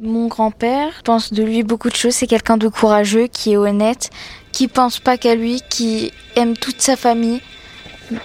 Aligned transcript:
Mon 0.00 0.28
grand-père 0.28 1.02
pense 1.02 1.32
de 1.32 1.42
lui 1.42 1.64
beaucoup 1.64 1.88
de 1.88 1.96
choses. 1.96 2.14
C'est 2.14 2.28
quelqu'un 2.28 2.56
de 2.56 2.68
courageux, 2.68 3.26
qui 3.26 3.52
est 3.52 3.56
honnête, 3.56 4.10
qui 4.52 4.68
pense 4.68 5.00
pas 5.00 5.16
qu'à 5.16 5.34
lui, 5.34 5.60
qui 5.68 6.12
aime 6.36 6.56
toute 6.56 6.80
sa 6.80 6.94
famille. 6.94 7.40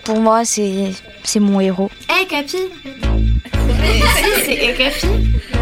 Pour 0.03 0.19
moi, 0.19 0.45
c'est 0.45 0.91
c'est 1.23 1.39
mon 1.39 1.59
héros. 1.59 1.89
Hé 2.09 2.21
hey, 2.21 2.27
Capi 2.27 2.57
Si, 2.57 4.41
c'est 4.45 4.53
Hé 4.53 4.73
Capi. 4.75 5.07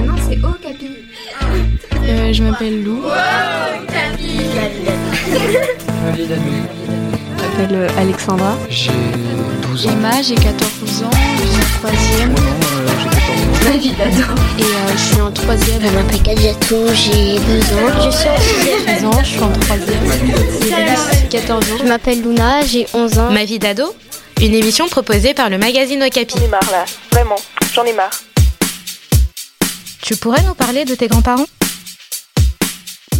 Non, 0.06 0.16
c'est 0.28 0.38
Oh 0.44 0.54
Capi. 0.62 0.88
Euh, 2.04 2.34
je 2.34 2.44
m'appelle 2.44 2.84
Lou. 2.84 3.04
Oh 3.06 3.86
Capi 3.88 4.40
Je 6.18 6.28
m'appelle 7.42 7.76
euh, 7.76 7.88
Alexandra. 7.98 8.58
J'ai 8.70 8.92
12 9.72 9.88
ans. 9.88 9.92
Emma, 9.92 10.22
j'ai 10.22 10.36
14 10.36 10.52
ans, 11.04 11.10
je 11.38 11.48
suis 11.48 11.62
en 11.62 11.80
troisième. 11.80 12.36
Oh 12.38 12.42
non, 12.42 12.52
euh, 12.78 12.88
j'ai 13.00 13.10
14 13.10 13.42
ans. 13.42 13.72
Ma 13.72 13.78
vie 13.78 13.92
d'ado. 13.94 14.42
Et 14.60 14.64
euh, 14.64 14.92
je 14.92 14.98
suis 14.98 15.22
en 15.22 15.32
troisième. 15.32 15.82
Je 15.82 15.96
m'appelle 15.96 16.22
Kadiatou, 16.22 16.76
j'ai 16.94 17.40
12 17.40 17.64
ans. 17.74 18.02
Je 18.04 18.18
suis 18.18 18.30
en 18.30 18.38
sixième. 18.38 19.00
12 19.00 19.06
ans, 19.06 19.24
je 19.24 19.30
suis 19.30 19.40
en 19.40 19.52
troisième. 19.52 21.30
14 21.30 21.72
ans. 21.72 21.78
Je 21.80 21.88
m'appelle 21.88 22.22
Luna, 22.22 22.66
j'ai 22.66 22.86
11 22.94 23.20
ans. 23.20 23.32
Ma 23.32 23.46
vie 23.46 23.60
d'ado 23.60 23.96
une 24.42 24.56
émission 24.56 24.88
proposée 24.90 25.36
par 25.36 25.50
le 25.50 25.58
magazine 25.60 26.02
Okapi. 26.04 26.36
J'en 26.36 26.44
ai 26.44 26.48
marre 26.48 26.72
là, 26.72 26.86
vraiment, 27.12 27.36
j'en 27.74 27.84
ai 27.84 27.94
marre. 27.94 28.24
Tu 30.02 30.16
pourrais 30.16 30.42
nous 30.42 30.56
parler 30.56 30.84
de 30.84 30.96
tes 30.96 31.08
grands-parents? 31.08 31.46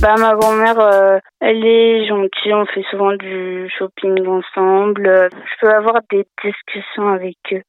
Bah, 0.02 0.16
ma 0.18 0.34
grand-mère, 0.36 0.80
euh, 0.80 1.20
elle 1.40 1.64
est 1.64 2.08
gentille, 2.08 2.54
on 2.54 2.66
fait 2.66 2.84
souvent 2.90 3.14
du 3.14 3.70
shopping 3.78 4.26
ensemble. 4.28 5.30
Je 5.32 5.60
peux 5.62 5.72
avoir 5.72 5.96
des 6.10 6.26
discussions 6.44 7.08
avec 7.08 7.38
eux, 7.54 7.62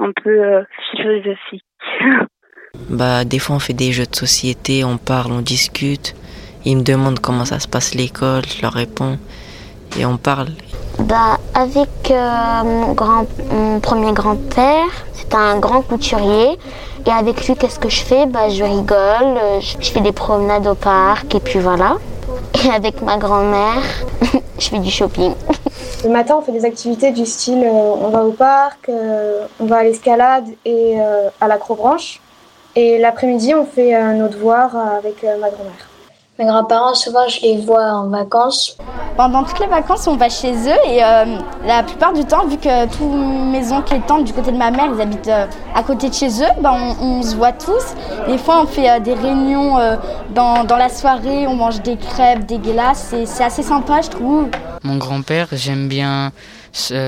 un 0.00 0.10
peu 0.12 0.30
euh, 0.30 0.62
philosophiques. 0.90 1.64
bah, 2.90 3.24
des 3.24 3.38
fois, 3.38 3.56
on 3.56 3.60
fait 3.60 3.72
des 3.72 3.92
jeux 3.92 4.06
de 4.06 4.16
société, 4.16 4.84
on 4.84 4.98
parle, 4.98 5.32
on 5.32 5.42
discute. 5.42 6.14
Ils 6.64 6.76
me 6.76 6.82
demandent 6.82 7.20
comment 7.20 7.44
ça 7.44 7.60
se 7.60 7.68
passe 7.68 7.94
l'école, 7.94 8.44
je 8.46 8.62
leur 8.62 8.72
réponds 8.72 9.18
et 9.98 10.06
on 10.06 10.16
parle. 10.16 10.48
Bah, 10.98 11.38
avec 11.54 12.10
euh, 12.10 12.62
mon, 12.64 12.92
grand, 12.92 13.26
mon 13.50 13.80
premier 13.80 14.12
grand-père, 14.12 14.86
c'est 15.12 15.34
un 15.34 15.58
grand 15.58 15.82
couturier. 15.82 16.58
Et 17.06 17.10
avec 17.10 17.46
lui, 17.46 17.54
qu'est-ce 17.54 17.78
que 17.78 17.88
je 17.88 18.02
fais? 18.02 18.26
Bah, 18.26 18.48
Je 18.48 18.64
rigole, 18.64 19.38
je, 19.60 19.76
je 19.80 19.90
fais 19.90 20.00
des 20.00 20.12
promenades 20.12 20.66
au 20.66 20.74
parc 20.74 21.34
et 21.34 21.40
puis 21.40 21.58
voilà. 21.60 21.96
Et 22.64 22.70
avec 22.70 23.02
ma 23.02 23.16
grand-mère, 23.16 23.82
je 24.58 24.68
fais 24.68 24.78
du 24.78 24.90
shopping. 24.90 25.34
Le 26.04 26.10
matin, 26.10 26.36
on 26.38 26.42
fait 26.42 26.52
des 26.52 26.64
activités 26.64 27.10
du 27.10 27.26
style 27.26 27.64
euh, 27.64 27.70
on 27.70 28.10
va 28.10 28.24
au 28.24 28.30
parc, 28.30 28.88
euh, 28.88 29.46
on 29.58 29.66
va 29.66 29.78
à 29.78 29.82
l'escalade 29.82 30.46
et 30.64 31.00
euh, 31.00 31.28
à 31.40 31.48
l'acrobranche. 31.48 32.20
Et 32.74 32.98
l'après-midi, 32.98 33.54
on 33.54 33.64
fait 33.64 33.98
nos 34.14 34.28
devoirs 34.28 34.76
avec 34.76 35.22
ma 35.22 35.48
grand-mère. 35.48 35.88
Mes 36.38 36.44
grands-parents, 36.44 36.94
souvent, 36.94 37.26
je 37.28 37.40
les 37.40 37.56
vois 37.56 37.84
en 37.92 38.08
vacances. 38.08 38.76
Pendant 39.16 39.42
toutes 39.42 39.58
les 39.58 39.68
vacances, 39.68 40.06
on 40.06 40.16
va 40.16 40.28
chez 40.28 40.52
eux 40.52 40.78
et 40.86 41.02
euh, 41.02 41.38
la 41.64 41.82
plupart 41.82 42.12
du 42.12 42.26
temps, 42.26 42.46
vu 42.46 42.58
que 42.58 42.86
tous 42.94 43.08
mes 43.08 43.72
oncles 43.72 43.94
et 43.94 44.00
tantes 44.00 44.24
du 44.24 44.34
côté 44.34 44.52
de 44.52 44.58
ma 44.58 44.70
mère, 44.70 44.90
ils 44.94 45.00
habitent 45.00 45.28
euh, 45.28 45.46
à 45.74 45.82
côté 45.82 46.10
de 46.10 46.14
chez 46.14 46.28
eux, 46.28 46.60
ben, 46.60 46.94
on, 47.00 47.04
on, 47.04 47.22
se 47.22 47.34
voit 47.34 47.52
tous. 47.52 47.94
Des 48.26 48.36
fois, 48.36 48.60
on 48.60 48.66
fait 48.66 48.90
euh, 48.90 49.00
des 49.00 49.14
réunions 49.14 49.78
dans, 50.34 50.64
dans, 50.64 50.76
la 50.76 50.90
soirée, 50.90 51.46
on 51.46 51.54
mange 51.54 51.80
des 51.80 51.96
crêpes, 51.96 52.44
des 52.44 52.58
glaces. 52.58 53.14
C'est 53.24 53.44
assez 53.44 53.62
sympa, 53.62 54.02
je 54.02 54.10
trouve. 54.10 54.48
Mon 54.82 54.98
grand-père, 54.98 55.48
j'aime 55.52 55.88
bien 55.88 56.32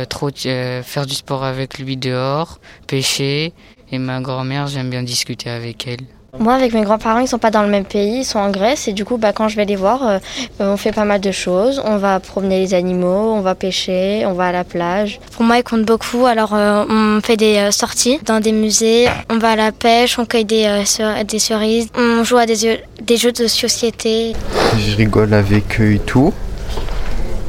trop 0.08 0.30
faire 0.34 1.04
du 1.06 1.14
sport 1.14 1.44
avec 1.44 1.78
lui 1.78 1.98
dehors, 1.98 2.60
pêcher. 2.86 3.52
Et 3.92 3.98
ma 3.98 4.22
grand-mère, 4.22 4.68
j'aime 4.68 4.88
bien 4.88 5.02
discuter 5.02 5.50
avec 5.50 5.86
elle. 5.86 6.17
Moi, 6.40 6.54
avec 6.54 6.72
mes 6.72 6.82
grands-parents, 6.82 7.18
ils 7.18 7.26
sont 7.26 7.38
pas 7.38 7.50
dans 7.50 7.62
le 7.62 7.68
même 7.68 7.84
pays, 7.84 8.18
ils 8.20 8.24
sont 8.24 8.38
en 8.38 8.50
Grèce 8.50 8.86
et 8.86 8.92
du 8.92 9.04
coup, 9.04 9.16
bah, 9.16 9.32
quand 9.32 9.48
je 9.48 9.56
vais 9.56 9.64
les 9.64 9.74
voir, 9.74 10.06
euh, 10.06 10.18
on 10.60 10.76
fait 10.76 10.92
pas 10.92 11.04
mal 11.04 11.20
de 11.20 11.32
choses. 11.32 11.82
On 11.84 11.96
va 11.96 12.20
promener 12.20 12.60
les 12.60 12.74
animaux, 12.74 13.32
on 13.34 13.40
va 13.40 13.56
pêcher, 13.56 14.24
on 14.24 14.34
va 14.34 14.46
à 14.46 14.52
la 14.52 14.62
plage. 14.62 15.18
Pour 15.32 15.42
moi, 15.42 15.58
ils 15.58 15.64
comptent 15.64 15.84
beaucoup. 15.84 16.26
Alors, 16.26 16.54
euh, 16.54 16.84
on 16.88 17.20
fait 17.20 17.36
des 17.36 17.56
euh, 17.56 17.70
sorties 17.72 18.20
dans 18.24 18.38
des 18.38 18.52
musées, 18.52 19.08
on 19.30 19.38
va 19.38 19.50
à 19.50 19.56
la 19.56 19.72
pêche, 19.72 20.16
on 20.20 20.26
cueille 20.26 20.44
des, 20.44 20.84
des 21.26 21.38
cerises, 21.40 21.88
on 21.96 22.22
joue 22.22 22.36
à 22.36 22.46
des, 22.46 22.80
des 23.02 23.16
jeux 23.16 23.32
de 23.32 23.48
société. 23.48 24.34
Je 24.78 24.96
rigole 24.96 25.34
avec 25.34 25.80
eux 25.80 25.94
et 25.94 25.98
tout. 25.98 26.32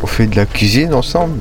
On 0.02 0.08
fait 0.08 0.26
de 0.26 0.36
la 0.36 0.48
cuisine 0.48 0.96
ensemble. 0.96 1.40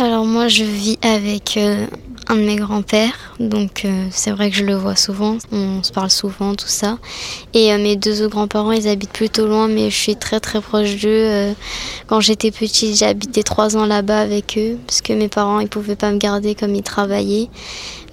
Alors 0.00 0.24
moi, 0.24 0.48
je 0.48 0.64
vis 0.64 0.98
avec 1.02 1.58
un 2.28 2.36
de 2.36 2.42
mes 2.42 2.56
grands-pères, 2.56 3.34
donc 3.40 3.84
euh, 3.84 4.06
c'est 4.10 4.30
vrai 4.30 4.50
que 4.50 4.56
je 4.56 4.64
le 4.64 4.74
vois 4.74 4.96
souvent, 4.96 5.38
on 5.50 5.82
se 5.82 5.92
parle 5.92 6.10
souvent, 6.10 6.54
tout 6.54 6.68
ça. 6.68 6.98
Et 7.54 7.72
euh, 7.72 7.78
mes 7.78 7.96
deux 7.96 8.28
grands-parents, 8.28 8.72
ils 8.72 8.86
habitent 8.86 9.12
plutôt 9.12 9.46
loin, 9.46 9.66
mais 9.66 9.88
je 9.90 9.96
suis 9.96 10.16
très 10.16 10.38
très 10.38 10.60
proche 10.60 10.96
d'eux. 10.96 11.08
Euh, 11.08 11.52
quand 12.06 12.20
j'étais 12.20 12.50
petite, 12.50 12.96
j'ai 12.96 13.06
habité 13.06 13.42
trois 13.42 13.76
ans 13.76 13.86
là-bas 13.86 14.20
avec 14.20 14.58
eux, 14.58 14.76
parce 14.86 15.00
que 15.00 15.14
mes 15.14 15.28
parents, 15.28 15.60
ils 15.60 15.68
pouvaient 15.68 15.96
pas 15.96 16.10
me 16.10 16.18
garder 16.18 16.54
comme 16.54 16.74
ils 16.74 16.82
travaillaient. 16.82 17.48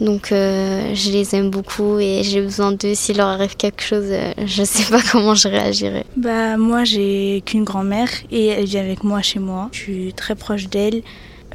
Donc 0.02 0.28
je 0.32 1.12
les 1.12 1.36
aime 1.36 1.50
beaucoup 1.50 2.00
et 2.00 2.22
j'ai 2.22 2.42
besoin 2.42 2.74
d'eux. 2.74 2.96
S'il 2.96 3.16
leur 3.16 3.28
arrive 3.28 3.56
quelque 3.56 3.82
chose, 3.82 4.12
je 4.46 4.64
sais 4.66 4.84
pas 4.92 5.00
comment 5.12 5.36
je 5.36 5.48
réagirais. 5.48 6.06
Bah 6.18 6.58
moi 6.58 6.84
j'ai 6.84 7.42
qu'une 7.46 7.64
grand-mère 7.64 8.10
et 8.30 8.48
elle 8.48 8.66
vit 8.66 8.78
avec 8.78 9.06
moi 9.06 9.22
chez 9.22 9.40
moi. 9.40 9.70
Je 9.72 9.80
suis 9.80 10.14
très 10.14 10.36
proche 10.36 10.68
d'elle. 10.68 11.02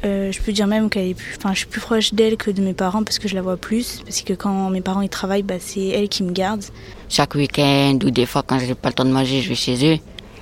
Euh, 0.03 0.31
je 0.31 0.41
peux 0.41 0.51
dire 0.51 0.65
même 0.65 0.89
qu'elle 0.89 1.09
est 1.09 1.13
plus, 1.13 1.35
enfin, 1.37 1.53
je 1.53 1.59
suis 1.59 1.67
plus 1.67 1.81
proche 1.81 2.13
d'elle 2.13 2.35
que 2.35 2.49
de 2.49 2.61
mes 2.61 2.73
parents 2.73 3.03
parce 3.03 3.19
que 3.19 3.27
je 3.27 3.35
la 3.35 3.41
vois 3.41 3.57
plus. 3.57 4.01
Parce 4.03 4.21
que 4.21 4.33
quand 4.33 4.69
mes 4.69 4.81
parents 4.81 5.01
ils 5.01 5.09
travaillent, 5.09 5.43
bah, 5.43 5.55
c'est 5.59 5.87
elle 5.87 6.09
qui 6.09 6.23
me 6.23 6.31
garde. 6.31 6.63
Chaque 7.07 7.35
week-end 7.35 7.99
ou 8.03 8.09
des 8.09 8.25
fois 8.25 8.43
quand 8.43 8.57
j'ai 8.59 8.73
pas 8.73 8.89
le 8.89 8.95
temps 8.95 9.05
de 9.05 9.11
manger, 9.11 9.41
je 9.41 9.49
vais 9.49 9.55
chez 9.55 9.75
eux. 9.93 9.99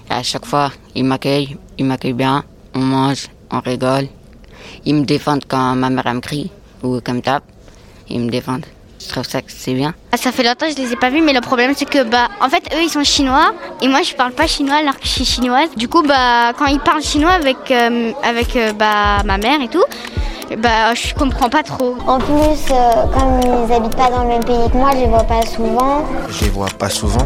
Et 0.10 0.14
à 0.14 0.24
chaque 0.24 0.46
fois, 0.46 0.72
ils 0.96 1.04
m'accueillent, 1.04 1.58
ils 1.78 1.86
m'accueillent 1.86 2.14
bien. 2.14 2.44
On 2.74 2.80
mange, 2.80 3.28
on 3.52 3.60
rigole. 3.60 4.08
Ils 4.86 4.96
me 4.96 5.04
défendent 5.04 5.44
quand 5.48 5.76
ma 5.76 5.90
mère 5.90 6.14
me 6.14 6.22
crie 6.22 6.50
ou 6.82 7.00
qu'elle 7.02 7.16
me 7.16 7.22
tape. 7.22 7.44
Ils 8.10 8.22
me 8.22 8.30
défendent. 8.30 8.66
Je 9.00 9.08
trouve 9.08 9.24
ça 9.26 9.42
que 9.42 9.52
c'est 9.52 9.74
bien. 9.74 9.94
Ah, 10.12 10.18
ça 10.18 10.32
fait 10.32 10.44
longtemps 10.44 10.68
que 10.68 10.74
je 10.74 10.78
les 10.78 10.92
ai 10.92 10.96
pas 10.96 11.10
vus, 11.10 11.22
mais 11.22 11.34
le 11.34 11.42
problème 11.42 11.74
c'est 11.76 11.90
que 11.90 12.04
bah 12.04 12.28
en 12.42 12.50
fait 12.50 12.64
eux 12.76 12.84
ils 12.84 12.90
sont 12.90 13.04
chinois 13.04 13.54
et 13.82 13.88
moi 13.88 14.02
je 14.02 14.14
parle 14.14 14.34
pas 14.34 14.46
chinois 14.48 14.76
alors 14.76 14.98
que 14.98 15.06
je 15.06 15.10
suis 15.10 15.26
chinoise. 15.26 15.70
Du 15.78 15.88
coup 15.88 16.04
bah 16.04 16.54
quand 16.58 16.66
ils 16.66 16.80
parlent 16.80 17.02
chinois 17.02 17.32
avec 17.32 17.72
euh, 17.72 18.12
avec 18.24 18.56
euh, 18.56 18.74
bah 18.74 19.24
ma 19.24 19.38
mère 19.38 19.62
et 19.62 19.70
tout, 19.70 19.84
bah 20.58 20.94
je 20.96 21.14
comprends 21.14 21.50
pas 21.50 21.64
trop. 21.64 21.96
En 22.08 22.20
plus 22.20 22.34
euh, 22.72 23.06
comme 23.14 23.40
ils 23.68 23.74
habitent 23.74 23.96
pas 23.96 24.10
dans 24.10 24.24
le 24.24 24.30
même 24.30 24.44
pays 24.44 24.70
que 24.72 24.78
moi, 24.78 24.92
je 24.94 25.00
les 25.00 25.08
vois 25.08 25.24
pas 25.24 25.46
souvent. 25.46 26.06
Je 26.30 26.44
les 26.44 26.50
vois 26.50 26.68
pas 26.78 26.90
souvent. 26.90 27.26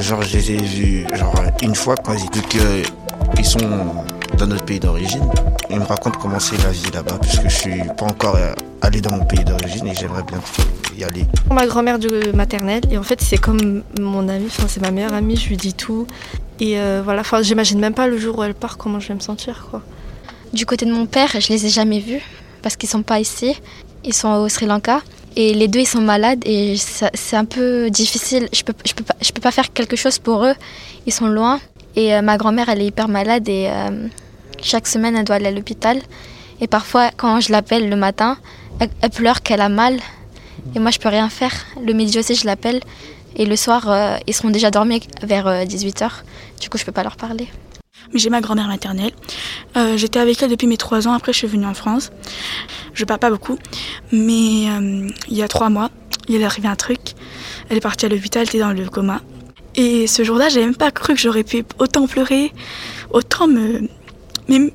genre 0.00 0.22
je 0.22 0.36
les 0.36 0.50
ai 0.52 0.56
vus 0.56 1.06
genre 1.14 1.34
une 1.62 1.74
fois 1.74 1.94
quand 1.96 2.12
ils 2.12 2.28
disent 2.30 2.42
qu'ils 2.42 3.44
sont 3.46 4.04
dans 4.36 4.46
notre 4.46 4.64
pays 4.64 4.80
d'origine. 4.80 5.28
Ils 5.70 5.78
me 5.78 5.84
racontent 5.84 6.18
comment 6.20 6.38
c'est 6.38 6.62
la 6.62 6.70
vie 6.70 6.90
là-bas 6.92 7.18
puisque 7.20 7.44
je 7.48 7.56
suis 7.56 7.82
pas 7.96 8.04
encore 8.06 8.36
allé 8.82 9.00
dans 9.00 9.16
mon 9.16 9.24
pays 9.24 9.44
d'origine 9.44 9.86
et 9.88 9.94
j'aimerais 9.94 10.22
bien 10.22 10.40
y 10.96 11.04
aller. 11.04 11.24
Ma 11.50 11.66
grand-mère 11.66 11.98
de 11.98 12.32
maternelle 12.32 12.82
et 12.90 12.98
en 12.98 13.02
fait 13.02 13.20
c'est 13.20 13.38
comme 13.38 13.82
mon 14.00 14.28
amie, 14.28 14.46
enfin 14.46 14.66
c'est 14.68 14.80
ma 14.80 14.90
meilleure 14.90 15.14
amie, 15.14 15.36
je 15.36 15.48
lui 15.48 15.56
dis 15.56 15.74
tout 15.74 16.06
et 16.60 16.78
euh, 16.78 17.02
voilà, 17.04 17.20
enfin 17.20 17.42
j'imagine 17.42 17.78
même 17.78 17.94
pas 17.94 18.06
le 18.06 18.18
jour 18.18 18.38
où 18.38 18.42
elle 18.42 18.54
part 18.54 18.76
comment 18.76 19.00
je 19.00 19.08
vais 19.08 19.14
me 19.14 19.20
sentir 19.20 19.66
quoi. 19.70 19.82
Du 20.52 20.64
côté 20.66 20.86
de 20.86 20.92
mon 20.92 21.06
père, 21.06 21.28
je 21.38 21.48
les 21.48 21.66
ai 21.66 21.68
jamais 21.68 22.00
vus 22.00 22.22
parce 22.62 22.76
qu'ils 22.76 22.88
sont 22.88 23.02
pas 23.02 23.20
ici, 23.20 23.56
ils 24.04 24.14
sont 24.14 24.28
au 24.28 24.48
Sri 24.48 24.66
Lanka 24.66 25.00
et 25.34 25.52
les 25.54 25.68
deux 25.68 25.80
ils 25.80 25.88
sont 25.88 26.00
malades 26.00 26.42
et 26.46 26.76
c'est 26.76 27.36
un 27.36 27.44
peu 27.44 27.90
difficile. 27.90 28.48
Je 28.52 28.62
peux 28.62 28.74
je 28.84 28.94
peux 28.94 29.04
pas 29.04 29.14
je 29.20 29.32
peux 29.32 29.40
pas 29.40 29.50
faire 29.52 29.72
quelque 29.72 29.96
chose 29.96 30.18
pour 30.18 30.44
eux, 30.44 30.54
ils 31.06 31.12
sont 31.12 31.26
loin 31.26 31.60
et 31.94 32.14
euh, 32.14 32.22
ma 32.22 32.36
grand-mère 32.36 32.68
elle 32.68 32.82
est 32.82 32.86
hyper 32.86 33.08
malade 33.08 33.48
et 33.48 33.68
euh, 33.70 34.08
chaque 34.62 34.86
semaine 34.86 35.16
elle 35.16 35.24
doit 35.24 35.36
aller 35.36 35.46
à 35.46 35.50
l'hôpital 35.50 35.98
et 36.60 36.66
parfois 36.66 37.10
quand 37.16 37.40
je 37.40 37.52
l'appelle 37.52 37.88
le 37.88 37.96
matin, 37.96 38.38
elle, 38.80 39.10
pleure 39.10 39.42
qu'elle 39.42 39.60
a 39.60 39.68
mal 39.68 40.00
et 40.74 40.78
moi, 40.78 40.90
je 40.90 40.98
peux 40.98 41.08
rien 41.08 41.28
faire. 41.28 41.52
Le 41.82 41.92
midi 41.92 42.18
aussi, 42.18 42.34
je 42.34 42.46
l'appelle. 42.46 42.80
Et 43.36 43.46
le 43.46 43.56
soir, 43.56 43.90
euh, 43.90 44.16
ils 44.26 44.34
seront 44.34 44.50
déjà 44.50 44.70
dormis 44.70 45.02
vers 45.22 45.46
18h. 45.64 46.04
Euh, 46.04 46.08
du 46.60 46.68
coup, 46.68 46.78
je 46.78 46.84
peux 46.84 46.92
pas 46.92 47.02
leur 47.02 47.16
parler. 47.16 47.48
J'ai 48.14 48.30
ma 48.30 48.40
grand-mère 48.40 48.66
maternelle. 48.66 49.12
Euh, 49.76 49.96
J'étais 49.96 50.18
avec 50.18 50.42
elle 50.42 50.50
depuis 50.50 50.66
mes 50.66 50.76
3 50.76 51.06
ans. 51.08 51.12
Après, 51.12 51.32
je 51.32 51.38
suis 51.38 51.46
venue 51.46 51.66
en 51.66 51.74
France. 51.74 52.10
Je 52.94 53.04
parle 53.04 53.20
pas 53.20 53.30
beaucoup. 53.30 53.58
Mais 54.12 54.64
il 55.28 55.36
y 55.36 55.42
a 55.42 55.48
3 55.48 55.68
mois, 55.68 55.90
il 56.28 56.40
est 56.40 56.44
arrivé 56.44 56.68
un 56.68 56.76
truc. 56.76 57.00
Elle 57.68 57.76
est 57.76 57.80
partie 57.80 58.06
à 58.06 58.08
l'hôpital, 58.08 58.42
elle 58.42 58.48
était 58.48 58.58
dans 58.58 58.72
le 58.72 58.88
coma. 58.88 59.20
Et 59.74 60.06
ce 60.06 60.24
jour-là, 60.24 60.48
j'avais 60.48 60.64
même 60.64 60.76
pas 60.76 60.90
cru 60.90 61.14
que 61.14 61.20
j'aurais 61.20 61.44
pu 61.44 61.64
autant 61.78 62.06
pleurer, 62.06 62.52
autant 63.10 63.46
me. 63.46 63.88
Même. 64.48 64.70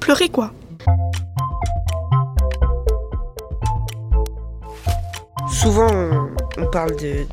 pleurer 0.00 0.28
quoi. 0.28 0.50
Souvent, 5.50 5.88
on, 6.58 6.66
parle 6.66 6.96
de, 6.96 7.26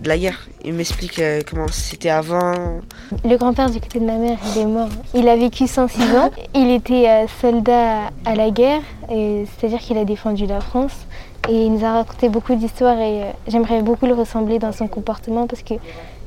de, 0.00 0.08
la 0.08 0.16
guerre. 0.16 0.48
Il 0.64 0.74
m'explique 0.74 1.18
euh, 1.18 1.40
comment 1.48 1.66
c'était 1.68 2.08
avant. 2.08 2.80
Le 3.24 3.36
grand-père 3.36 3.68
du 3.68 3.80
côté 3.80 4.00
de 4.00 4.04
ma 4.04 4.16
mère, 4.16 4.38
il 4.54 4.62
est 4.62 4.66
mort. 4.66 4.88
Il 5.14 5.28
a 5.28 5.36
vécu 5.36 5.66
106 5.66 6.02
ans. 6.16 6.30
Il 6.54 6.70
était 6.70 7.08
euh, 7.08 7.26
soldat 7.40 8.10
à 8.24 8.34
la 8.34 8.50
guerre, 8.50 8.80
c'est-à-dire 9.08 9.80
qu'il 9.80 9.98
a 9.98 10.04
défendu 10.04 10.46
la 10.46 10.60
France. 10.60 10.94
Et 11.48 11.64
il 11.64 11.72
nous 11.72 11.84
a 11.84 11.92
raconté 11.92 12.28
beaucoup 12.28 12.54
d'histoires 12.54 12.98
et 12.98 13.22
euh, 13.22 13.30
j'aimerais 13.46 13.80
beaucoup 13.80 14.04
le 14.04 14.12
ressembler 14.12 14.58
dans 14.58 14.72
son 14.72 14.86
comportement 14.86 15.46
parce 15.46 15.62
que 15.62 15.74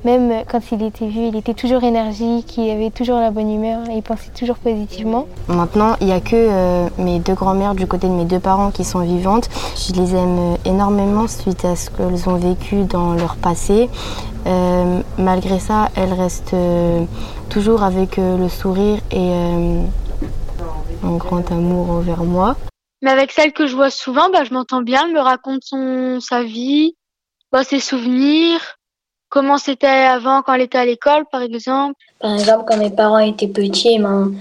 même 0.04 0.44
quand 0.50 0.60
il 0.72 0.82
était 0.84 1.08
vu, 1.08 1.28
il 1.28 1.36
était 1.36 1.54
toujours 1.54 1.84
énergique, 1.84 2.58
il 2.58 2.70
avait 2.72 2.90
toujours 2.90 3.20
la 3.20 3.30
bonne 3.30 3.52
humeur 3.52 3.88
et 3.90 3.98
il 3.98 4.02
pensait 4.02 4.32
toujours 4.32 4.58
positivement. 4.58 5.28
Maintenant, 5.48 5.96
il 6.02 6.08
n'y 6.08 6.14
a 6.14 6.20
que 6.20 6.36
euh, 6.36 6.88
mes 6.98 7.20
deux 7.20 7.36
grand-mères 7.36 7.76
du 7.76 7.86
côté 7.86 8.08
de 8.08 8.14
mes 8.14 8.26
deux 8.26 8.40
parents 8.40 8.72
qui 8.72 8.84
sont 8.84 9.02
vivantes. 9.02 9.50
Je 9.76 9.94
les 9.94 10.16
aime 10.16 10.58
énormément 10.66 11.28
suite 11.28 11.66
à 11.66 11.76
ce 11.76 11.90
qu'elles 11.90 12.28
ont 12.28 12.38
vécu 12.38 12.84
dans 12.84 13.14
leur 13.14 13.36
passé. 13.36 13.90
Euh, 14.48 15.02
malgré 15.20 15.60
ça, 15.60 15.90
elles 15.96 16.14
restent 16.14 16.56
euh, 16.56 17.06
toujours 17.50 17.84
avec 17.84 18.18
le 18.18 18.50
sourire 18.50 19.00
et 19.12 19.34
un 21.04 21.16
grand 21.18 21.52
amour 21.52 21.92
envers 21.92 22.24
moi. 22.24 22.56
Mais 23.04 23.12
avec 23.12 23.32
celle 23.32 23.52
que 23.52 23.68
je 23.68 23.76
vois 23.76 23.90
souvent, 23.90 24.30
bah, 24.32 24.44
je 24.44 24.54
m'entends 24.54 24.82
bien, 24.82 25.06
elle 25.08 25.14
me 25.14 25.20
raconte 25.20 25.64
son, 25.64 26.20
sa 26.20 26.44
vie, 26.44 26.96
bah, 27.52 27.64
ses 27.64 27.80
souvenirs 27.80 28.78
comment 29.32 29.58
c'était 29.58 29.88
avant 29.88 30.44
quand 30.44 30.54
elle 30.54 30.62
était 30.62 30.78
à 30.78 30.86
l'école, 30.86 31.24
par 31.32 31.42
exemple? 31.42 31.96
Par 32.20 32.34
exemple, 32.34 32.66
quand 32.68 32.78
mes 32.78 32.92
parents 32.92 33.18
étaient 33.18 33.48
petits, 33.48 33.98
ben, 33.98 34.34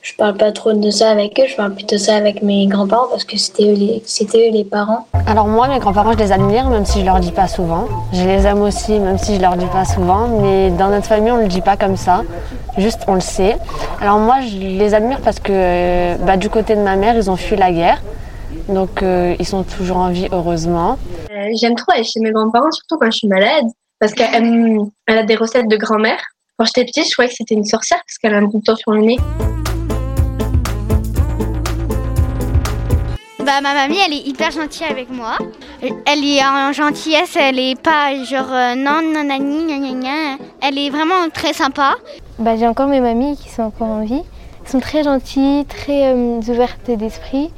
je 0.00 0.14
parle 0.16 0.36
pas 0.36 0.50
trop 0.50 0.72
de 0.72 0.90
ça 0.90 1.10
avec 1.10 1.38
eux, 1.38 1.46
je 1.46 1.54
parle 1.54 1.74
plutôt 1.74 1.96
de 1.96 2.00
ça 2.00 2.16
avec 2.16 2.42
mes 2.42 2.66
grands-parents 2.66 3.08
parce 3.10 3.24
que 3.24 3.36
c'était 3.36 3.70
eux, 3.70 3.74
les, 3.74 4.02
c'était 4.06 4.48
eux 4.48 4.52
les 4.52 4.64
parents. 4.64 5.06
Alors 5.26 5.46
moi, 5.46 5.68
mes 5.68 5.78
grands-parents, 5.78 6.12
je 6.12 6.18
les 6.18 6.32
admire 6.32 6.70
même 6.70 6.86
si 6.86 7.00
je 7.00 7.04
leur 7.04 7.20
dis 7.20 7.32
pas 7.32 7.48
souvent. 7.48 7.86
Je 8.14 8.24
les 8.24 8.46
aime 8.46 8.62
aussi 8.62 8.98
même 8.98 9.18
si 9.18 9.36
je 9.36 9.42
leur 9.42 9.56
dis 9.56 9.66
pas 9.66 9.84
souvent, 9.84 10.26
mais 10.40 10.70
dans 10.70 10.88
notre 10.88 11.06
famille, 11.06 11.30
on 11.30 11.36
le 11.36 11.48
dit 11.48 11.60
pas 11.60 11.76
comme 11.76 11.96
ça. 11.96 12.22
Juste, 12.78 13.02
on 13.08 13.14
le 13.14 13.20
sait. 13.20 13.58
Alors 14.00 14.18
moi, 14.18 14.36
je 14.40 14.56
les 14.56 14.94
admire 14.94 15.20
parce 15.20 15.38
que 15.38 16.16
bah, 16.24 16.38
du 16.38 16.48
côté 16.48 16.76
de 16.76 16.80
ma 16.80 16.96
mère, 16.96 17.14
ils 17.14 17.30
ont 17.30 17.36
fui 17.36 17.56
la 17.56 17.70
guerre. 17.72 18.00
Donc 18.70 19.02
euh, 19.02 19.36
ils 19.38 19.46
sont 19.46 19.64
toujours 19.64 19.98
en 19.98 20.08
vie, 20.08 20.28
heureusement. 20.32 20.96
Euh, 21.30 21.50
j'aime 21.60 21.74
trop 21.74 21.92
aller 21.92 22.04
chez 22.04 22.20
mes 22.20 22.30
grands-parents, 22.30 22.70
surtout 22.70 22.96
quand 22.98 23.10
je 23.10 23.18
suis 23.18 23.28
malade 23.28 23.66
parce 23.98 24.14
qu'elle 24.14 24.80
elle 25.06 25.18
a 25.18 25.22
des 25.22 25.36
recettes 25.36 25.68
de 25.68 25.76
grand-mère. 25.76 26.20
Quand 26.56 26.64
j'étais 26.66 26.84
petite, 26.84 27.06
je 27.06 27.12
croyais 27.12 27.30
que 27.30 27.36
c'était 27.36 27.54
une 27.54 27.64
sorcière 27.64 28.00
parce 28.04 28.18
qu'elle 28.18 28.34
a 28.34 28.38
un 28.38 28.42
bouton 28.42 28.76
sur 28.76 28.92
le 28.92 29.00
nez. 29.00 29.16
Bah, 33.44 33.60
ma 33.62 33.74
mamie, 33.74 33.96
elle 34.04 34.12
est 34.12 34.26
hyper 34.26 34.50
gentille 34.50 34.86
avec 34.86 35.08
moi. 35.10 35.38
Elle 35.80 36.24
est 36.24 36.44
en 36.44 36.72
gentillesse, 36.72 37.36
elle 37.36 37.58
est 37.58 37.80
pas 37.80 38.12
genre 38.24 38.52
euh, 38.52 38.74
non, 38.74 39.00
non, 39.02 39.24
nani, 39.24 39.64
gna, 39.66 39.92
gna, 39.92 40.44
Elle 40.60 40.78
est 40.78 40.90
vraiment 40.90 41.30
très 41.32 41.52
sympa. 41.52 41.94
Bah, 42.38 42.56
j'ai 42.56 42.66
encore 42.66 42.88
mes 42.88 43.00
mamies 43.00 43.36
qui 43.36 43.48
sont 43.48 43.62
encore 43.62 43.88
en 43.88 44.04
vie. 44.04 44.22
Elles 44.64 44.70
sont 44.70 44.80
très 44.80 45.02
gentilles, 45.02 45.64
très 45.64 46.12
euh, 46.12 46.40
ouvertes 46.46 46.90
d'esprit. 46.90 47.50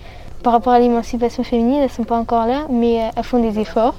Par 0.42 0.52
rapport 0.52 0.72
à 0.72 0.78
l'émancipation 0.78 1.42
féminine, 1.42 1.80
elles 1.82 1.90
sont 1.90 2.04
pas 2.04 2.16
encore 2.16 2.46
là, 2.46 2.66
mais 2.70 3.02
euh, 3.02 3.08
elles 3.16 3.24
font 3.24 3.40
des 3.40 3.58
efforts 3.58 3.96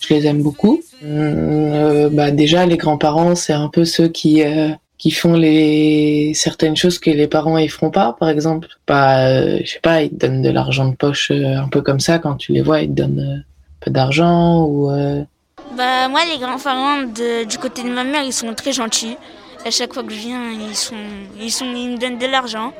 je 0.00 0.14
les 0.14 0.26
aime 0.26 0.42
beaucoup. 0.42 0.80
Euh, 1.04 2.08
bah 2.10 2.30
déjà, 2.30 2.66
les 2.66 2.76
grands-parents, 2.76 3.34
c'est 3.34 3.52
un 3.52 3.68
peu 3.68 3.84
ceux 3.84 4.08
qui 4.08 4.42
euh, 4.42 4.70
qui 4.98 5.10
font 5.10 5.34
les 5.34 6.32
certaines 6.34 6.76
choses 6.76 6.98
que 6.98 7.10
les 7.10 7.26
parents 7.26 7.58
ne 7.58 7.66
feront 7.68 7.90
pas. 7.90 8.16
Par 8.18 8.28
exemple, 8.28 8.68
pas, 8.86 9.26
euh, 9.26 9.58
je 9.64 9.70
sais 9.70 9.80
pas, 9.80 10.02
ils 10.02 10.10
te 10.10 10.26
donnent 10.26 10.42
de 10.42 10.50
l'argent 10.50 10.88
de 10.88 10.94
poche 10.94 11.30
un 11.30 11.68
peu 11.68 11.80
comme 11.80 12.00
ça 12.00 12.18
quand 12.18 12.36
tu 12.36 12.52
les 12.52 12.62
vois, 12.62 12.82
ils 12.82 12.88
te 12.88 13.02
donnent 13.02 13.44
un 13.44 13.84
peu 13.84 13.90
d'argent 13.90 14.64
ou. 14.64 14.90
Bah 15.76 16.08
moi, 16.08 16.20
les 16.30 16.38
grands-parents 16.38 17.02
du 17.04 17.58
côté 17.58 17.82
de 17.82 17.90
ma 17.90 18.04
mère, 18.04 18.22
ils 18.24 18.32
sont 18.32 18.52
très 18.54 18.72
gentils. 18.72 19.16
À 19.64 19.70
chaque 19.70 19.92
fois 19.92 20.02
que 20.02 20.12
je 20.12 20.18
viens, 20.18 20.50
ils 20.50 20.74
sont, 20.74 20.94
ils 21.38 21.52
sont, 21.52 21.66
ils 21.66 21.90
me 21.90 21.98
donnent 21.98 22.18
de 22.18 22.26
l'argent. 22.26 22.72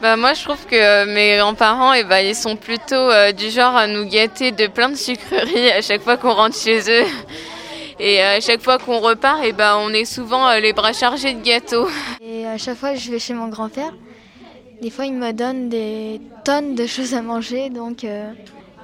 Bah 0.00 0.16
moi 0.16 0.32
je 0.32 0.42
trouve 0.42 0.64
que 0.64 0.76
euh, 0.76 1.04
mes 1.04 1.36
grands-parents 1.36 1.92
et 1.92 2.00
eh 2.00 2.04
bah, 2.04 2.22
ils 2.22 2.34
sont 2.34 2.56
plutôt 2.56 2.94
euh, 2.94 3.32
du 3.32 3.50
genre 3.50 3.76
à 3.76 3.86
nous 3.86 4.06
gâter 4.06 4.50
de 4.50 4.66
plein 4.66 4.88
de 4.88 4.94
sucreries 4.94 5.70
à 5.72 5.82
chaque 5.82 6.00
fois 6.00 6.16
qu'on 6.16 6.32
rentre 6.32 6.56
chez 6.56 6.80
eux. 6.88 7.06
Et 8.02 8.22
à 8.22 8.40
chaque 8.40 8.62
fois 8.62 8.78
qu'on 8.78 8.98
repart, 8.98 9.44
et 9.44 9.48
eh 9.48 9.52
bah, 9.52 9.76
on 9.78 9.92
est 9.92 10.06
souvent 10.06 10.48
euh, 10.48 10.58
les 10.58 10.72
bras 10.72 10.94
chargés 10.94 11.34
de 11.34 11.42
gâteaux. 11.42 11.86
Et 12.22 12.46
à 12.46 12.56
chaque 12.56 12.78
fois 12.78 12.94
que 12.94 12.98
je 12.98 13.10
vais 13.10 13.18
chez 13.18 13.34
mon 13.34 13.48
grand-père, 13.48 13.92
des 14.80 14.88
fois 14.88 15.04
il 15.04 15.12
me 15.12 15.32
donne 15.32 15.68
des 15.68 16.18
tonnes 16.46 16.74
de 16.74 16.86
choses 16.86 17.12
à 17.12 17.20
manger, 17.20 17.68
donc 17.68 18.06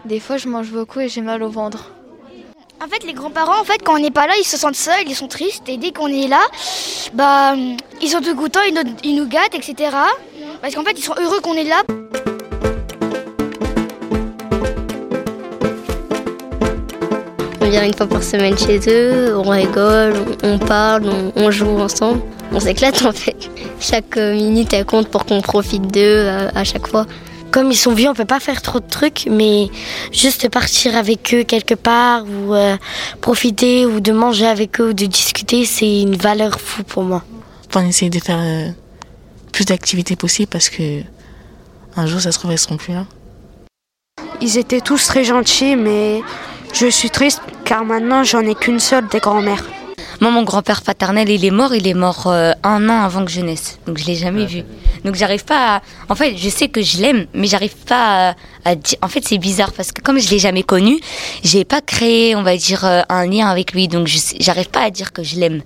des 0.04 0.20
fois 0.20 0.36
je 0.36 0.48
mange 0.48 0.68
beaucoup 0.68 1.00
et 1.00 1.08
j'ai 1.08 1.22
mal 1.22 1.42
au 1.42 1.48
ventre. 1.48 1.92
En 2.84 2.88
fait, 2.88 3.04
les 3.06 3.14
grands-parents, 3.14 3.58
en 3.58 3.64
fait, 3.64 3.82
quand 3.82 3.94
on 3.94 3.98
n'est 3.98 4.10
pas 4.10 4.26
là, 4.26 4.34
ils 4.38 4.44
se 4.44 4.58
sentent 4.58 4.76
seuls, 4.76 5.08
ils 5.08 5.16
sont 5.16 5.28
tristes. 5.28 5.66
Et 5.66 5.78
dès 5.78 5.92
qu'on 5.92 6.08
est 6.08 6.28
là, 6.28 6.42
bah, 7.14 7.54
ils 8.02 8.08
sont 8.10 8.20
tout 8.20 8.36
contents, 8.36 8.60
ils 8.68 8.74
nous, 8.74 8.82
ils 9.02 9.16
nous 9.16 9.26
gâtent, 9.26 9.54
etc. 9.54 9.96
Parce 10.60 10.74
qu'en 10.74 10.84
fait, 10.84 10.94
ils 10.96 11.02
sont 11.02 11.14
heureux 11.20 11.40
qu'on 11.40 11.54
est 11.54 11.64
là. 11.64 11.82
On 17.60 17.68
vient 17.68 17.84
une 17.84 17.94
fois 17.94 18.06
par 18.06 18.22
semaine 18.22 18.56
chez 18.56 18.78
eux, 18.88 19.36
on 19.36 19.50
rigole, 19.50 20.14
on 20.44 20.56
parle, 20.56 21.10
on, 21.34 21.50
joue 21.50 21.80
ensemble. 21.80 22.20
On 22.52 22.60
s'éclate 22.60 23.04
en 23.04 23.10
fait. 23.10 23.50
Chaque 23.80 24.16
minute 24.16 24.72
elle 24.72 24.84
compte 24.84 25.08
pour 25.08 25.26
qu'on 25.26 25.40
profite 25.40 25.92
d'eux 25.92 26.28
à, 26.54 26.62
chaque 26.62 26.86
fois. 26.86 27.06
Comme 27.50 27.72
ils 27.72 27.76
sont 27.76 27.92
vieux, 27.92 28.08
on 28.08 28.14
peut 28.14 28.24
pas 28.24 28.38
faire 28.38 28.62
trop 28.62 28.78
de 28.78 28.86
trucs, 28.88 29.26
mais 29.28 29.68
juste 30.12 30.48
partir 30.48 30.96
avec 30.96 31.34
eux 31.34 31.42
quelque 31.42 31.74
part 31.74 32.24
ou 32.24 32.54
euh, 32.54 32.76
profiter 33.20 33.84
ou 33.84 33.98
de 33.98 34.12
manger 34.12 34.46
avec 34.46 34.80
eux 34.80 34.90
ou 34.90 34.92
de 34.92 35.06
discuter, 35.06 35.64
c'est 35.64 36.02
une 36.02 36.16
valeur 36.16 36.60
fou 36.60 36.84
pour 36.84 37.02
moi. 37.02 37.24
On 37.74 37.84
essaie 37.84 38.10
de 38.10 38.20
faire 38.20 38.38
euh, 38.40 38.68
plus 39.56 39.64
d'activités 39.64 40.16
possibles 40.16 40.50
parce 40.50 40.68
que 40.68 41.00
un 41.96 42.06
jour, 42.06 42.20
ça 42.20 42.30
se 42.30 42.38
trouve, 42.38 42.54
seront 42.56 42.76
plus 42.76 42.92
là. 42.92 43.06
Ils 44.42 44.58
étaient 44.58 44.82
tous 44.82 45.06
très 45.06 45.24
gentils, 45.24 45.76
mais 45.76 46.20
je 46.74 46.88
suis 46.88 47.08
triste 47.08 47.40
car 47.64 47.86
maintenant, 47.86 48.22
j'en 48.22 48.40
ai 48.40 48.54
qu'une 48.54 48.80
seule 48.80 49.08
des 49.08 49.18
grands-mères. 49.18 49.64
Moi, 50.20 50.30
mon 50.30 50.42
grand-père 50.42 50.82
paternel, 50.82 51.30
il 51.30 51.42
est 51.42 51.50
mort. 51.50 51.74
Il 51.74 51.86
est 51.88 51.94
mort 51.94 52.26
euh, 52.26 52.52
un 52.64 52.86
an 52.90 53.00
avant 53.02 53.24
que 53.24 53.30
je 53.30 53.40
naisse. 53.40 53.78
Donc, 53.86 53.96
je 53.96 54.04
l'ai 54.04 54.14
jamais 54.14 54.44
vu. 54.44 54.62
Donc, 55.04 55.14
j'arrive 55.14 55.46
pas 55.46 55.76
à... 55.76 55.82
En 56.10 56.14
fait, 56.14 56.36
je 56.36 56.50
sais 56.50 56.68
que 56.68 56.82
je 56.82 57.00
l'aime, 57.00 57.26
mais 57.32 57.46
j'arrive 57.46 57.76
pas 57.76 58.34
à, 58.66 58.74
dire... 58.74 58.98
En 59.00 59.08
fait, 59.08 59.24
c'est 59.26 59.38
bizarre 59.38 59.72
parce 59.72 59.90
que 59.90 60.02
comme 60.02 60.18
je 60.18 60.30
l'ai 60.30 60.38
jamais 60.38 60.64
connu, 60.64 61.00
j'ai 61.42 61.64
pas 61.64 61.80
créé, 61.80 62.36
on 62.36 62.42
va 62.42 62.58
dire, 62.58 62.84
euh, 62.84 63.02
un 63.08 63.26
lien 63.26 63.46
avec 63.48 63.72
lui. 63.72 63.88
Donc, 63.88 64.06
j'arrive 64.38 64.68
pas 64.68 64.82
à 64.82 64.90
dire 64.90 65.14
que 65.14 65.22
je 65.22 65.36
l'aime. 65.36 65.62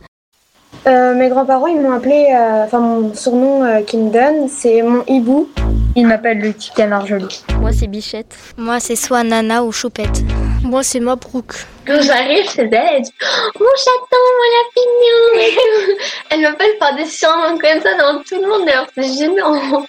Euh, 0.86 1.14
mes 1.14 1.28
grands-parents, 1.28 1.66
ils 1.66 1.80
m'ont 1.80 1.92
appelé, 1.92 2.28
euh, 2.34 2.64
enfin 2.64 2.78
mon 2.78 3.14
surnom 3.14 3.64
euh, 3.64 3.82
qu'ils 3.82 4.00
me 4.00 4.10
donnent, 4.10 4.48
c'est 4.48 4.80
mon 4.80 5.04
hibou. 5.06 5.48
Ils 5.94 6.06
m'appellent 6.06 6.40
le 6.40 6.52
petit 6.52 6.70
canard 6.74 7.06
joli. 7.06 7.44
Moi, 7.58 7.72
c'est 7.72 7.86
Bichette. 7.86 8.34
Moi, 8.56 8.80
c'est 8.80 8.96
soit 8.96 9.22
Nana 9.22 9.62
ou 9.64 9.72
Choupette. 9.72 10.22
Moi, 10.62 10.82
c'est 10.82 11.00
Mabrouk. 11.00 11.52
Quand 11.86 12.00
j'arrive 12.00 12.46
elle, 12.56 13.02
oh, 13.02 13.58
mon 13.58 13.66
chaton, 13.76 14.22
mon 14.38 14.46
lapignon. 14.56 15.96
elle 16.30 16.40
m'appelle 16.42 16.78
par 16.78 16.94
des 16.96 17.06
surnoms 17.06 17.58
comme 17.58 17.82
ça 17.82 17.96
dans 17.98 18.22
tout 18.22 18.40
le 18.40 18.48
monde, 18.48 18.66
d'ailleurs, 18.66 18.86
c'est 18.94 19.18
gênant. 19.18 19.84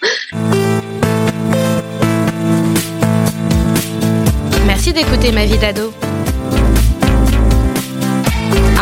Merci 4.66 4.92
d'écouter 4.92 5.32
ma 5.32 5.44
vie 5.44 5.58
d'ado. 5.58 5.92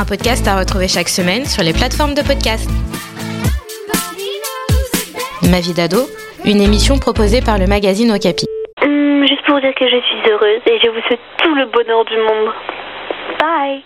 Un 0.01 0.07
podcast 0.07 0.49
à 0.49 0.59
retrouver 0.59 0.89
chaque 0.89 1.11
semaine 1.11 1.45
sur 1.45 1.63
les 1.63 1.75
plateformes 1.75 2.15
de 2.15 2.23
podcast. 2.23 2.71
Ma 5.51 5.61
vie 5.61 5.75
d'ado, 5.75 6.09
une 6.47 6.63
émission 6.63 6.99
proposée 6.99 7.43
par 7.43 7.59
le 7.59 7.67
magazine 7.67 8.11
Okapi. 8.11 8.47
Hum, 8.83 9.27
juste 9.29 9.45
pour 9.47 9.61
dire 9.61 9.75
que 9.79 9.85
je 9.85 10.01
suis 10.01 10.31
heureuse 10.31 10.63
et 10.65 10.79
je 10.83 10.89
vous 10.89 11.03
souhaite 11.07 11.21
tout 11.43 11.55
le 11.55 11.67
bonheur 11.67 12.07
du 12.07 12.17
monde. 12.17 12.51
Bye. 13.39 13.83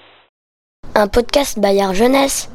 Un 0.95 1.09
podcast 1.09 1.59
Bayard 1.59 1.95
Jeunesse. 1.95 2.49